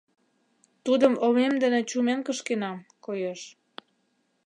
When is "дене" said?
1.63-1.79